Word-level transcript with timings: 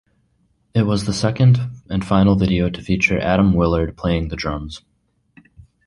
It 0.73 0.87
was 0.87 1.05
the 1.05 1.13
second 1.13 1.59
and 1.87 2.03
final 2.03 2.35
video 2.35 2.71
to 2.71 2.81
feature 2.81 3.19
Atom 3.19 3.53
Willard 3.53 3.95
playing 3.95 4.29
the 4.29 4.35
drums. 4.35 4.81